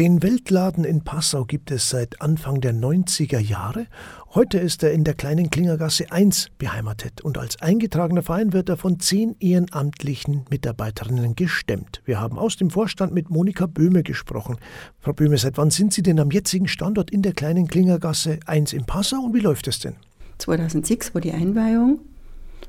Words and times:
Den 0.00 0.22
Weltladen 0.22 0.84
in 0.84 1.04
Passau 1.04 1.44
gibt 1.44 1.70
es 1.70 1.90
seit 1.90 2.22
Anfang 2.22 2.62
der 2.62 2.72
90er 2.72 3.38
Jahre. 3.38 3.86
Heute 4.34 4.56
ist 4.56 4.82
er 4.82 4.92
in 4.92 5.04
der 5.04 5.12
kleinen 5.12 5.50
Klingergasse 5.50 6.10
1 6.10 6.52
beheimatet 6.56 7.20
und 7.20 7.36
als 7.36 7.60
eingetragener 7.60 8.22
Verein 8.22 8.54
wird 8.54 8.70
er 8.70 8.78
von 8.78 8.98
zehn 8.98 9.36
ehrenamtlichen 9.40 10.46
Mitarbeiterinnen 10.48 11.36
gestemmt. 11.36 12.00
Wir 12.06 12.18
haben 12.18 12.38
aus 12.38 12.56
dem 12.56 12.70
Vorstand 12.70 13.12
mit 13.12 13.28
Monika 13.28 13.66
Böhme 13.66 14.02
gesprochen. 14.02 14.56
Frau 15.00 15.12
Böhme, 15.12 15.36
seit 15.36 15.58
wann 15.58 15.68
sind 15.68 15.92
Sie 15.92 16.02
denn 16.02 16.18
am 16.18 16.30
jetzigen 16.30 16.66
Standort 16.66 17.10
in 17.10 17.20
der 17.20 17.34
kleinen 17.34 17.68
Klingergasse 17.68 18.40
1 18.46 18.72
in 18.72 18.86
Passau 18.86 19.18
und 19.18 19.34
wie 19.34 19.40
läuft 19.40 19.68
es 19.68 19.80
denn? 19.80 19.96
2006 20.38 21.12
war 21.12 21.20
die 21.20 21.32
Einweihung 21.32 22.00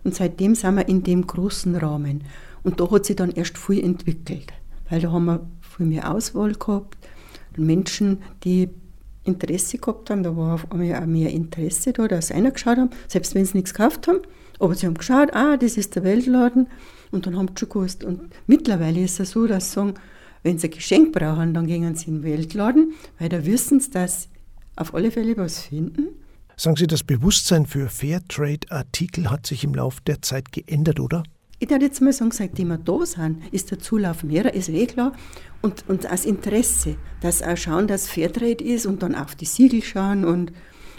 und 0.03 0.13
seitdem 0.13 0.53
sind 0.53 0.75
wir 0.75 0.89
in 0.89 1.03
dem 1.03 1.25
großen 1.25 1.77
Rahmen. 1.77 2.25
Und 2.63 2.81
da 2.81 2.91
hat 2.91 3.05
sich 3.05 3.15
dann 3.15 3.31
erst 3.31 3.57
viel 3.57 3.81
entwickelt, 3.81 4.51
weil 4.89 4.99
da 4.99 5.13
haben 5.13 5.23
wir 5.23 5.47
viel 5.61 5.85
mehr 5.85 6.13
Auswahl 6.13 6.51
gehabt 6.55 6.97
Menschen, 7.57 8.19
die 8.43 8.69
Interesse 9.23 9.77
gehabt 9.77 10.09
haben, 10.09 10.23
da 10.23 10.35
war 10.35 10.55
auf 10.55 10.71
einmal 10.71 10.95
auch 10.95 11.05
mehr 11.05 11.29
Interesse 11.29 11.93
da, 11.93 12.07
dass 12.07 12.31
einer 12.31 12.51
geschaut 12.51 12.77
haben, 12.77 12.89
selbst 13.07 13.35
wenn 13.35 13.45
sie 13.45 13.57
nichts 13.57 13.73
gekauft 13.73 14.07
haben, 14.07 14.19
aber 14.59 14.75
sie 14.75 14.87
haben 14.87 14.95
geschaut, 14.95 15.33
ah, 15.33 15.57
das 15.57 15.77
ist 15.77 15.95
der 15.95 16.03
Weltladen 16.03 16.67
und 17.11 17.25
dann 17.25 17.37
haben 17.37 17.49
sie 17.49 17.59
schon 17.59 17.69
gewusst. 17.69 18.03
Und 18.03 18.21
mittlerweile 18.47 19.03
ist 19.03 19.19
es 19.19 19.31
so, 19.31 19.45
dass 19.45 19.69
sie 19.69 19.75
sagen, 19.75 19.93
wenn 20.43 20.57
sie 20.57 20.67
ein 20.67 20.71
Geschenk 20.71 21.13
brauchen, 21.13 21.53
dann 21.53 21.67
gehen 21.67 21.95
sie 21.95 22.07
in 22.07 22.21
den 22.21 22.23
Weltladen, 22.23 22.93
weil 23.19 23.29
da 23.29 23.45
wissen 23.45 23.79
sie, 23.79 23.91
dass 23.91 24.23
sie 24.23 24.29
auf 24.75 24.95
alle 24.95 25.11
Fälle 25.11 25.37
was 25.37 25.59
finden. 25.59 26.07
Sagen 26.57 26.75
Sie, 26.75 26.87
das 26.87 27.03
Bewusstsein 27.03 27.65
für 27.65 27.89
Fairtrade-Artikel 27.89 29.29
hat 29.29 29.47
sich 29.47 29.63
im 29.63 29.73
Laufe 29.73 30.01
der 30.05 30.21
Zeit 30.21 30.51
geändert, 30.51 30.99
oder? 30.99 31.23
Ich 31.63 31.69
würde 31.69 31.85
jetzt 31.85 32.01
mal 32.01 32.11
sagen, 32.11 32.31
seitdem 32.31 32.69
wir 32.69 32.79
da 32.79 33.05
sind, 33.05 33.37
ist 33.51 33.69
der 33.69 33.77
Zulauf 33.77 34.23
mehrer, 34.23 34.51
ist 34.51 34.67
eh 34.67 34.87
klar. 34.87 35.13
Und, 35.61 35.87
und 35.87 36.05
das 36.05 36.25
Interesse, 36.25 36.95
dass 37.21 37.43
auch 37.43 37.55
schauen, 37.55 37.85
dass 37.85 38.09
Fairtrade 38.09 38.63
ist 38.63 38.87
und 38.87 39.03
dann 39.03 39.13
auf 39.13 39.35
die 39.35 39.45
Siegel 39.45 39.83
schauen 39.83 40.25
und, 40.25 40.51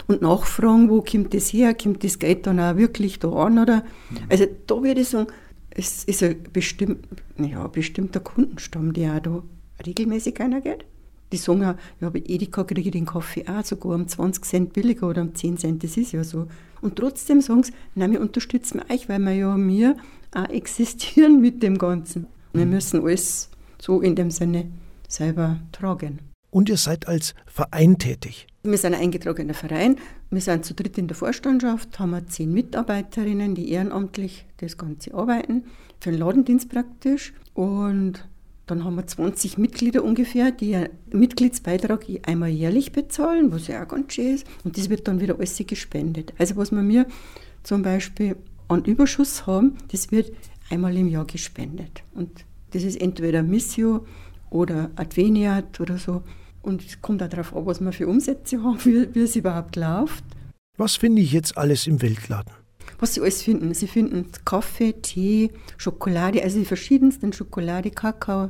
und 0.07 0.21
nachfragen, 0.21 0.89
wo 0.89 1.01
kommt 1.01 1.33
das 1.33 1.51
her, 1.51 1.73
kommt 1.73 2.05
das 2.05 2.17
Geld 2.17 2.47
dann 2.47 2.61
auch 2.61 2.77
wirklich 2.77 3.19
da 3.19 3.29
an, 3.29 3.59
oder? 3.59 3.83
Also 4.29 4.45
da 4.65 4.81
würde 4.81 5.01
ich 5.01 5.09
sagen, 5.09 5.27
es 5.71 6.05
ist 6.05 6.23
ein 6.23 6.41
bestimmt, 6.53 7.09
ja, 7.37 7.67
bestimmter 7.67 8.21
Kundenstamm, 8.21 8.93
der 8.93 9.15
auch 9.15 9.19
da 9.19 9.43
regelmäßig 9.85 10.39
einer 10.39 10.61
geht. 10.61 10.85
Die 11.33 11.37
sagen 11.37 11.65
auch, 11.65 11.75
ja, 11.99 12.09
bei 12.09 12.23
Edeka 12.25 12.63
kriege 12.63 12.87
ich 12.87 12.91
den 12.91 13.05
Kaffee 13.05 13.45
auch 13.49 13.65
sogar 13.65 13.95
um 13.95 14.07
20 14.07 14.45
Cent 14.45 14.71
billiger 14.71 15.09
oder 15.09 15.23
um 15.23 15.35
10 15.35 15.57
Cent, 15.57 15.83
das 15.83 15.97
ist 15.97 16.13
ja 16.13 16.23
so. 16.23 16.47
Und 16.79 16.95
trotzdem 16.95 17.41
sagen 17.41 17.63
sie, 17.63 17.73
nein, 17.95 18.13
wir 18.13 18.21
unterstützen 18.21 18.79
euch, 18.89 19.09
weil 19.09 19.19
wir 19.19 19.33
ja 19.33 19.57
mir 19.57 19.97
auch 20.35 20.49
existieren 20.49 21.41
mit 21.41 21.63
dem 21.63 21.77
Ganzen. 21.77 22.27
Wir 22.53 22.65
müssen 22.65 23.01
alles 23.01 23.49
so 23.81 24.01
in 24.01 24.15
dem 24.15 24.31
Sinne 24.31 24.71
selber 25.07 25.59
tragen. 25.71 26.19
Und 26.49 26.69
ihr 26.69 26.77
seid 26.77 27.07
als 27.07 27.33
Verein 27.47 27.97
tätig? 27.97 28.47
Wir 28.63 28.77
sind 28.77 28.93
ein 28.93 29.01
eingetragener 29.01 29.55
Verein. 29.55 29.97
Wir 30.29 30.39
sind 30.39 30.63
zu 30.63 30.73
dritt 30.73 30.97
in 30.97 31.07
der 31.07 31.17
Vorstandschaft, 31.17 31.99
haben 31.99 32.11
wir 32.11 32.27
zehn 32.27 32.53
Mitarbeiterinnen, 32.53 33.55
die 33.55 33.71
ehrenamtlich 33.71 34.45
das 34.57 34.77
Ganze 34.77 35.13
arbeiten, 35.13 35.65
für 35.99 36.11
den 36.11 36.19
Ladendienst 36.19 36.69
praktisch. 36.69 37.33
Und 37.55 38.27
dann 38.67 38.83
haben 38.83 38.95
wir 38.95 39.05
20 39.05 39.57
Mitglieder 39.57 40.03
ungefähr, 40.03 40.51
die 40.51 40.75
einen 40.75 40.89
Mitgliedsbeitrag 41.11 42.05
einmal 42.25 42.49
jährlich 42.49 42.91
bezahlen, 42.91 43.51
was 43.51 43.67
ja 43.67 43.83
auch 43.83 43.87
ganz 43.87 44.13
schön 44.13 44.35
ist. 44.35 44.47
Und 44.63 44.77
das 44.77 44.89
wird 44.89 45.07
dann 45.07 45.19
wieder 45.19 45.35
alles 45.35 45.61
gespendet. 45.65 46.33
Also 46.37 46.55
was 46.55 46.71
wir 46.71 46.83
mir 46.83 47.07
zum 47.63 47.81
Beispiel 47.81 48.37
an 48.67 48.83
Überschuss 48.85 49.45
haben, 49.45 49.77
das 49.91 50.11
wird 50.11 50.31
einmal 50.69 50.95
im 50.97 51.07
Jahr 51.07 51.25
gespendet. 51.25 52.03
Und 52.13 52.45
das 52.71 52.83
ist 52.83 52.99
entweder 52.99 53.43
Missio 53.43 54.05
oder 54.49 54.91
Adveniat 54.95 55.79
oder 55.79 55.97
so. 55.97 56.23
Und 56.61 56.85
es 56.85 57.01
kommt 57.01 57.21
auch 57.21 57.27
darauf 57.27 57.55
an, 57.55 57.65
was 57.65 57.81
wir 57.81 57.91
für 57.91 58.07
Umsätze 58.07 58.63
haben, 58.63 58.83
wie, 58.85 59.13
wie 59.13 59.21
es 59.21 59.35
überhaupt 59.35 59.75
läuft. 59.75 60.23
Was 60.77 60.95
finde 60.95 61.21
ich 61.21 61.31
jetzt 61.31 61.57
alles 61.57 61.87
im 61.87 62.01
Weltladen? 62.01 62.53
Was 62.99 63.15
Sie 63.15 63.21
alles 63.21 63.41
finden. 63.41 63.73
Sie 63.73 63.87
finden 63.87 64.27
Kaffee, 64.45 64.93
Tee, 64.93 65.51
Schokolade, 65.77 66.41
also 66.41 66.59
die 66.59 66.65
verschiedensten 66.65 67.33
Schokolade, 67.33 67.91
Kakao, 67.91 68.49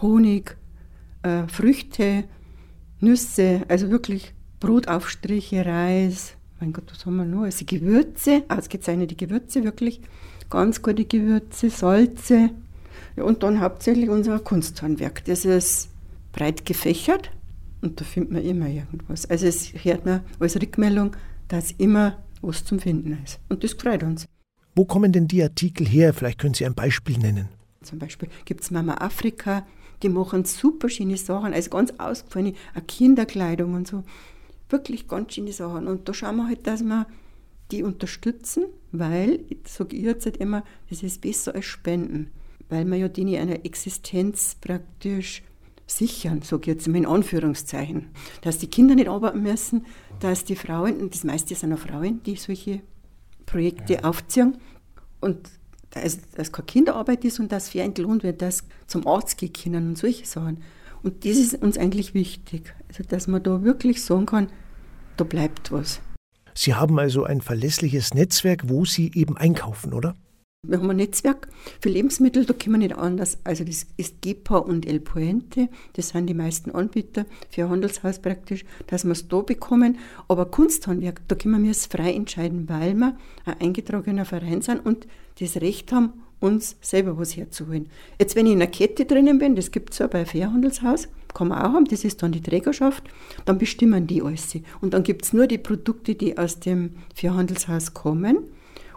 Honig, 0.00 0.56
äh, 1.22 1.46
Früchte, 1.48 2.24
Nüsse, 3.00 3.62
also 3.68 3.90
wirklich 3.90 4.34
Brotaufstriche, 4.60 5.64
Reis, 5.64 6.36
mein 6.62 6.72
Gott, 6.72 6.84
was 6.92 7.04
haben 7.06 7.16
wir 7.16 7.24
noch? 7.24 7.42
Also 7.42 7.64
Gewürze, 7.66 8.44
ausgezeichnete 8.46 9.16
Gewürze, 9.16 9.64
wirklich 9.64 10.00
ganz 10.48 10.80
gute 10.80 11.04
Gewürze, 11.04 11.70
Salze. 11.70 12.50
Ja, 13.16 13.24
und 13.24 13.42
dann 13.42 13.60
hauptsächlich 13.60 14.08
unser 14.08 14.38
Kunsthandwerk. 14.38 15.24
Das 15.24 15.44
ist 15.44 15.88
breit 16.30 16.64
gefächert 16.64 17.32
und 17.80 18.00
da 18.00 18.04
findet 18.04 18.32
man 18.32 18.44
immer 18.44 18.68
irgendwas. 18.68 19.26
Also 19.28 19.46
es 19.46 19.72
hört 19.72 20.06
man 20.06 20.20
als 20.38 20.54
Rückmeldung, 20.54 21.16
dass 21.48 21.72
immer 21.72 22.18
was 22.42 22.64
zum 22.64 22.78
Finden 22.78 23.18
ist. 23.24 23.40
Und 23.48 23.64
das 23.64 23.72
freut 23.72 24.04
uns. 24.04 24.26
Wo 24.76 24.84
kommen 24.84 25.10
denn 25.10 25.26
die 25.26 25.42
Artikel 25.42 25.84
her? 25.84 26.14
Vielleicht 26.14 26.38
können 26.38 26.54
Sie 26.54 26.64
ein 26.64 26.74
Beispiel 26.76 27.18
nennen. 27.18 27.48
Zum 27.82 27.98
Beispiel 27.98 28.28
gibt 28.44 28.62
es 28.62 28.70
Mama 28.70 28.94
Afrika, 29.00 29.66
die 30.04 30.08
machen 30.08 30.44
super 30.44 30.88
schöne 30.88 31.16
Sachen, 31.16 31.54
also 31.54 31.70
ganz 31.70 31.92
ausgefallene 31.98 32.54
Kinderkleidung 32.86 33.74
und 33.74 33.88
so 33.88 34.04
wirklich 34.72 35.08
ganz 35.08 35.34
schöne 35.34 35.52
Sachen. 35.52 35.86
Und 35.86 36.08
da 36.08 36.14
schauen 36.14 36.36
wir 36.36 36.48
halt, 36.48 36.66
dass 36.66 36.82
wir 36.82 37.06
die 37.70 37.82
unterstützen, 37.82 38.64
weil, 38.90 39.40
sage 39.66 39.96
ich 39.96 40.02
jetzt 40.02 40.26
halt 40.26 40.36
immer, 40.38 40.64
das 40.90 41.02
ist 41.02 41.20
besser 41.20 41.54
als 41.54 41.64
Spenden, 41.64 42.30
weil 42.68 42.84
wir 42.84 42.96
ja 42.96 43.08
denen 43.08 43.36
eine 43.36 43.64
Existenz 43.64 44.56
praktisch 44.60 45.42
sichern, 45.86 46.42
sage 46.42 46.62
ich 46.62 46.66
jetzt 46.68 46.88
mal 46.88 46.98
in 46.98 47.06
Anführungszeichen. 47.06 48.08
Dass 48.42 48.58
die 48.58 48.68
Kinder 48.68 48.94
nicht 48.94 49.08
arbeiten 49.08 49.42
müssen, 49.42 49.86
dass 50.20 50.44
die 50.44 50.56
Frauen, 50.56 51.00
und 51.00 51.14
das 51.14 51.24
meiste 51.24 51.54
sind 51.54 51.72
auch 51.72 51.78
Frauen, 51.78 52.22
die 52.24 52.36
solche 52.36 52.80
Projekte 53.46 53.94
ja. 53.94 54.04
aufziehen, 54.04 54.56
und 55.20 55.50
dass, 55.90 56.18
dass 56.30 56.52
keine 56.52 56.66
Kinderarbeit 56.66 57.24
ist 57.24 57.38
und 57.38 57.52
dass 57.52 57.68
fair 57.68 57.84
entlohnt 57.84 58.22
wird, 58.22 58.42
dass 58.42 58.64
zum 58.86 59.06
Arzt 59.06 59.36
gehen 59.38 59.52
können 59.52 59.88
und 59.88 59.98
solche 59.98 60.26
Sachen. 60.26 60.62
Und 61.02 61.24
das 61.24 61.36
ist 61.36 61.54
uns 61.62 61.78
eigentlich 61.78 62.14
wichtig, 62.14 62.74
also 62.88 63.02
dass 63.02 63.26
man 63.26 63.42
da 63.42 63.62
wirklich 63.62 64.02
sagen 64.02 64.26
kann, 64.26 64.48
da 65.16 65.24
bleibt 65.24 65.72
was. 65.72 66.00
Sie 66.54 66.74
haben 66.74 66.98
also 66.98 67.24
ein 67.24 67.40
verlässliches 67.40 68.14
Netzwerk, 68.14 68.68
wo 68.68 68.84
Sie 68.84 69.10
eben 69.14 69.36
einkaufen, 69.36 69.94
oder? 69.94 70.14
Wir 70.64 70.78
haben 70.78 70.90
ein 70.90 70.96
Netzwerk 70.96 71.48
für 71.80 71.88
Lebensmittel, 71.88 72.44
da 72.44 72.52
können 72.52 72.74
wir 72.74 72.86
nicht 72.86 72.96
anders. 72.96 73.38
Also 73.42 73.64
das 73.64 73.84
ist 73.96 74.22
GEPA 74.22 74.58
und 74.58 74.86
El 74.86 75.00
Puente, 75.00 75.68
das 75.94 76.10
sind 76.10 76.28
die 76.28 76.34
meisten 76.34 76.70
Anbieter 76.70 77.26
für 77.50 77.68
Handelshaus 77.68 78.20
praktisch, 78.20 78.64
dass 78.86 79.04
wir 79.04 79.10
es 79.10 79.26
da 79.26 79.40
bekommen. 79.40 79.98
Aber 80.28 80.46
Kunsthandwerk, 80.46 81.22
da 81.26 81.34
können 81.34 81.64
wir 81.64 81.72
es 81.72 81.86
frei 81.86 82.12
entscheiden, 82.12 82.68
weil 82.68 82.94
wir 82.94 83.16
ein 83.44 83.60
eingetragener 83.60 84.24
Verein 84.24 84.62
sind 84.62 84.86
und 84.86 85.08
das 85.40 85.56
Recht 85.56 85.90
haben, 85.90 86.22
uns 86.42 86.76
selber 86.80 87.16
was 87.16 87.36
herzuholen. 87.36 87.86
Jetzt, 88.18 88.36
wenn 88.36 88.46
ich 88.46 88.52
in 88.52 88.60
einer 88.60 88.70
Kette 88.70 89.04
drinnen 89.04 89.38
bin, 89.38 89.54
das 89.56 89.70
gibt 89.70 89.92
es 89.92 89.98
ja 89.98 90.08
bei 90.08 90.26
Fairhandelshaus, 90.26 91.08
kann 91.32 91.48
man 91.48 91.58
auch 91.58 91.72
haben, 91.72 91.84
das 91.86 92.04
ist 92.04 92.22
dann 92.22 92.32
die 92.32 92.42
Trägerschaft, 92.42 93.04
dann 93.44 93.58
bestimmen 93.58 94.06
die 94.06 94.22
alles. 94.22 94.54
Und 94.80 94.92
dann 94.92 95.02
gibt 95.02 95.24
es 95.24 95.32
nur 95.32 95.46
die 95.46 95.58
Produkte, 95.58 96.14
die 96.14 96.36
aus 96.36 96.60
dem 96.60 96.90
Fairhandelshaus 97.14 97.94
kommen. 97.94 98.38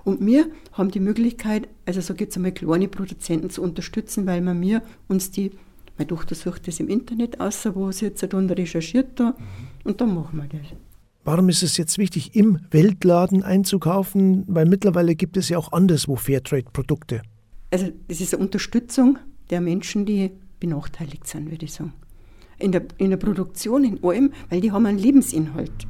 Und 0.03 0.25
wir 0.25 0.47
haben 0.73 0.91
die 0.91 0.99
Möglichkeit, 0.99 1.67
also 1.85 2.01
so 2.01 2.13
geht 2.13 2.29
es 2.31 2.35
einmal, 2.35 2.51
kleine 2.51 2.87
Produzenten 2.87 3.49
zu 3.49 3.61
unterstützen, 3.61 4.25
weil 4.25 4.41
wir 4.41 4.53
mir 4.53 4.81
uns 5.07 5.31
die, 5.31 5.51
meine 5.97 6.07
Tochter 6.07 6.35
sucht 6.35 6.67
das 6.67 6.79
im 6.79 6.89
Internet 6.89 7.39
aus, 7.39 7.65
wo 7.73 7.91
sie 7.91 8.05
jetzt 8.05 8.21
dann 8.21 8.49
recherchiert 8.49 9.19
da, 9.19 9.35
und 9.83 10.01
dann 10.01 10.13
machen 10.13 10.37
wir 10.37 10.59
das. 10.59 10.67
Warum 11.23 11.49
ist 11.49 11.63
es 11.63 11.77
jetzt 11.77 11.97
wichtig, 11.97 12.35
im 12.35 12.59
Weltladen 12.69 13.41
einzukaufen? 13.41 14.43
Weil 14.47 14.67
mittlerweile 14.67 15.15
gibt 15.15 15.37
es 15.37 15.49
ja 15.49 15.57
auch 15.57 15.71
anderswo 15.71 16.15
Fairtrade-Produkte. 16.15 17.23
Also 17.75 17.91
das 18.07 18.21
ist 18.21 18.33
eine 18.33 18.41
Unterstützung 18.41 19.19
der 19.49 19.59
Menschen, 19.59 20.05
die 20.05 20.31
benachteiligt 20.61 21.27
sind, 21.27 21.51
würde 21.51 21.65
ich 21.65 21.73
sagen. 21.73 21.91
In 22.57 22.71
der, 22.71 22.85
in 22.99 23.09
der 23.09 23.17
Produktion, 23.17 23.83
in 23.83 24.01
allem, 24.01 24.31
weil 24.49 24.61
die 24.61 24.71
haben 24.71 24.85
einen 24.85 24.97
Lebensinhalt. 24.97 25.85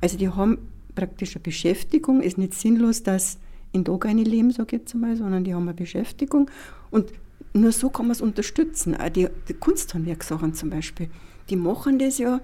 Also 0.00 0.18
die 0.18 0.30
haben 0.30 0.58
praktisch 0.96 1.36
eine 1.36 1.44
Beschäftigung. 1.44 2.22
Es 2.22 2.26
ist 2.26 2.38
nicht 2.38 2.54
sinnlos, 2.54 3.04
dass 3.04 3.38
in 3.70 3.84
da 3.84 3.96
keine 3.98 4.24
leben, 4.24 4.50
sage 4.50 4.74
ich 4.74 4.82
jetzt 4.82 4.94
einmal, 4.94 5.16
sondern 5.16 5.44
die 5.44 5.54
haben 5.54 5.62
eine 5.62 5.74
Beschäftigung. 5.74 6.50
Und 6.90 7.12
nur 7.52 7.70
so 7.70 7.88
kann 7.88 8.06
man 8.06 8.16
es 8.16 8.20
unterstützen. 8.20 8.96
Auch 8.96 9.08
die, 9.08 9.28
die 9.48 9.54
Kunsthandwerksachen 9.54 10.54
zum 10.54 10.70
Beispiel, 10.70 11.08
die 11.50 11.56
machen 11.56 12.00
das 12.00 12.18
ja 12.18 12.40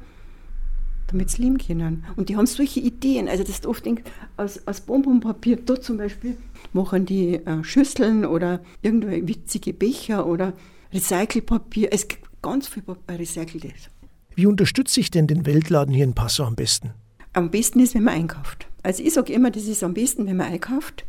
damit 1.08 1.30
sie 1.30 1.42
leben 1.42 1.58
können. 1.58 2.04
Und 2.16 2.28
die 2.28 2.36
haben 2.36 2.46
solche 2.46 2.80
Ideen. 2.80 3.28
Also, 3.28 3.44
das 3.44 3.66
oft 3.66 3.84
denkt, 3.84 4.10
aus, 4.36 4.66
aus 4.66 4.80
Bonbonpapier, 4.80 5.56
da 5.56 5.80
zum 5.80 5.98
Beispiel, 5.98 6.36
machen 6.72 7.06
die 7.06 7.34
äh, 7.34 7.64
Schüsseln 7.64 8.24
oder 8.24 8.60
irgendwelche 8.82 9.26
witzige 9.26 9.72
Becher 9.72 10.26
oder 10.26 10.52
Recycelpapier. 10.92 11.92
Es 11.92 12.08
gibt 12.08 12.22
ganz 12.42 12.68
viel 12.68 12.84
Recyceltes. 13.08 13.90
Wie 14.34 14.46
unterstütze 14.46 15.00
ich 15.00 15.10
denn 15.10 15.26
den 15.26 15.46
Weltladen 15.46 15.92
hier 15.92 16.04
in 16.04 16.14
Passau 16.14 16.44
am 16.44 16.54
besten? 16.54 16.92
Am 17.32 17.50
besten 17.50 17.80
ist, 17.80 17.94
wenn 17.94 18.04
man 18.04 18.14
einkauft. 18.14 18.68
Also 18.82 19.02
ich 19.02 19.12
sage 19.12 19.32
immer, 19.32 19.50
das 19.50 19.64
ist 19.64 19.82
am 19.82 19.94
besten, 19.94 20.26
wenn 20.26 20.36
man 20.36 20.46
einkauft. 20.46 21.04